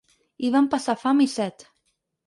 [0.45, 1.71] Hi van passar fam i set.